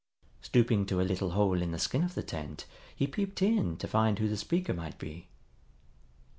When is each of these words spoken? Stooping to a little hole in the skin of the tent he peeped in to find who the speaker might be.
Stooping 0.41 0.87
to 0.87 0.99
a 0.99 1.03
little 1.05 1.33
hole 1.33 1.61
in 1.61 1.69
the 1.73 1.77
skin 1.77 2.03
of 2.03 2.15
the 2.15 2.23
tent 2.23 2.65
he 2.95 3.05
peeped 3.05 3.39
in 3.43 3.77
to 3.77 3.87
find 3.87 4.17
who 4.17 4.27
the 4.27 4.35
speaker 4.35 4.73
might 4.73 4.97
be. 4.97 5.27